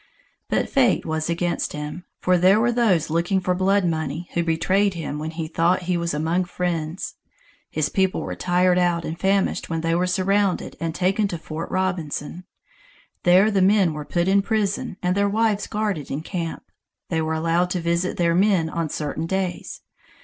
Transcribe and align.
But 0.49 0.67
fate 0.67 1.05
was 1.05 1.29
against 1.29 1.73
him, 1.73 2.05
for 2.21 2.35
there 2.35 2.59
were 2.59 2.71
those 2.71 3.11
looking 3.11 3.39
for 3.39 3.53
blood 3.53 3.85
money 3.85 4.27
who 4.33 4.41
betrayed 4.43 4.95
him 4.95 5.19
when 5.19 5.29
he 5.29 5.47
thought 5.47 5.83
he 5.83 5.95
was 5.95 6.11
among 6.11 6.45
friends. 6.45 7.17
His 7.69 7.87
people 7.89 8.21
were 8.21 8.33
tired 8.35 8.79
out 8.79 9.05
and 9.05 9.19
famished 9.19 9.69
when 9.69 9.81
they 9.81 9.93
were 9.93 10.07
surrounded 10.07 10.75
and 10.79 10.95
taken 10.95 11.27
to 11.27 11.37
Fort 11.37 11.69
Robinson. 11.69 12.45
There 13.25 13.51
the 13.51 13.61
men 13.61 13.93
were 13.93 14.03
put 14.03 14.27
in 14.27 14.41
prison, 14.41 14.97
and 15.03 15.15
their 15.15 15.29
wives 15.29 15.67
guarded 15.67 16.09
in 16.09 16.21
camp. 16.21 16.63
They 17.09 17.21
were 17.21 17.35
allowed 17.35 17.69
to 17.69 17.79
visit 17.79 18.17
their 18.17 18.33
men 18.33 18.71
on 18.71 18.89
certain 18.89 19.27
days. 19.27 19.81